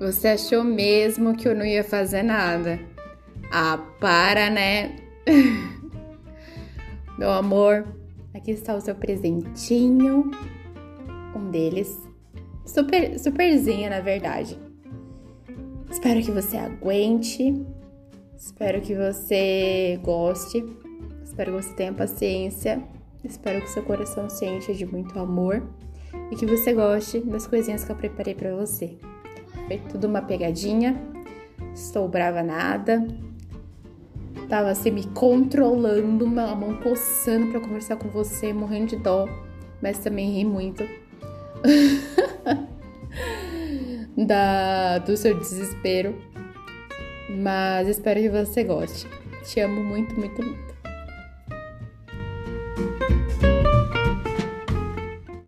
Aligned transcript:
Você 0.00 0.28
achou 0.28 0.64
mesmo 0.64 1.36
que 1.36 1.46
eu 1.46 1.54
não 1.54 1.62
ia 1.62 1.84
fazer 1.84 2.22
nada? 2.22 2.80
Ah, 3.52 3.76
para, 4.00 4.48
né? 4.48 4.96
Meu 7.18 7.30
amor, 7.30 7.86
aqui 8.32 8.52
está 8.52 8.74
o 8.74 8.80
seu 8.80 8.94
presentinho. 8.94 10.30
Um 11.36 11.50
deles. 11.50 12.00
Super, 12.64 13.18
superzinho, 13.18 13.90
na 13.90 14.00
verdade. 14.00 14.58
Espero 15.90 16.22
que 16.22 16.30
você 16.30 16.56
aguente. 16.56 17.62
Espero 18.38 18.80
que 18.80 18.94
você 18.94 20.00
goste. 20.02 20.64
Espero 21.22 21.52
que 21.52 21.62
você 21.62 21.74
tenha 21.74 21.92
paciência. 21.92 22.82
Espero 23.22 23.60
que 23.60 23.68
seu 23.68 23.82
coração 23.82 24.30
se 24.30 24.46
encha 24.46 24.72
de 24.72 24.86
muito 24.86 25.18
amor 25.18 25.62
e 26.32 26.36
que 26.36 26.46
você 26.46 26.72
goste 26.72 27.20
das 27.20 27.46
coisinhas 27.46 27.84
que 27.84 27.92
eu 27.92 27.96
preparei 27.96 28.34
para 28.34 28.56
você. 28.56 28.96
Foi 29.70 29.78
tudo 29.78 30.08
uma 30.08 30.20
pegadinha. 30.20 31.00
Estou 31.72 32.08
brava 32.08 32.42
nada. 32.42 33.06
Tava 34.48 34.70
assim 34.70 34.90
me 34.90 35.06
controlando, 35.06 36.26
a 36.40 36.56
mão 36.56 36.74
coçando 36.82 37.52
para 37.52 37.60
conversar 37.60 37.94
com 37.94 38.08
você, 38.08 38.52
morrendo 38.52 38.88
de 38.88 38.96
dó, 38.96 39.28
mas 39.80 39.98
também 39.98 40.32
ri 40.32 40.44
muito. 40.44 40.82
da 44.26 44.98
do 44.98 45.16
seu 45.16 45.38
desespero. 45.38 46.16
Mas 47.28 47.86
espero 47.86 48.20
que 48.20 48.28
você 48.28 48.64
goste. 48.64 49.06
Te 49.44 49.60
amo 49.60 49.84
muito, 49.84 50.18
muito, 50.18 50.42
muito. 50.42 50.79